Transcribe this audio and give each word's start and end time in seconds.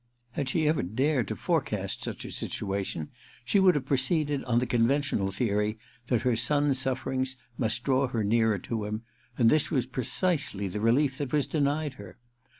Had 0.31 0.49
she 0.49 0.67
ever 0.67 0.81
dared 0.81 1.27
to 1.27 1.35
forecast 1.35 2.01
such 2.03 2.25
a 2.25 2.31
situation, 2.31 3.09
she 3.45 3.59
would 3.59 3.75
have 3.75 3.85
proceeded 3.85 4.43
on 4.45 4.57
the 4.57 4.65
conventional 4.65 5.29
theory 5.29 5.77
that 6.07 6.23
her 6.23 6.35
son's 6.35 6.79
suffering 6.79 7.27
must 7.59 7.83
draw 7.83 8.07
her 8.07 8.23
nearer 8.23 8.57
to 8.57 8.85
him; 8.85 9.03
and 9.37 9.51
this 9.51 9.69
was 9.69 9.85
precisely 9.85 10.67
the 10.67 10.81
relief 10.81 11.19
that 11.19 11.31
was 11.31 11.45
denied 11.45 11.93
her. 12.01 12.17